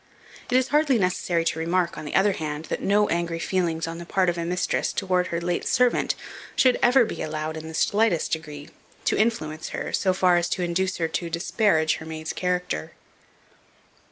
[0.49, 3.99] It is hardly necessary to remark, on the other hand, that no angry feelings on
[3.99, 6.15] the part of a mistress towards her late servant,
[6.55, 8.71] should ever be allowed, in the slightest degree,
[9.05, 12.93] to influence her, so far as to induce her to disparage her maid's character.